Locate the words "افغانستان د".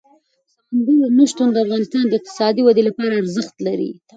1.65-2.13